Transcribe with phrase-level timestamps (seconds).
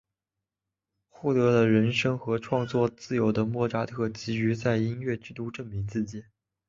[1.09, 6.23] 获得了人生和创作自由的莫扎特急于在音乐之都证明自己。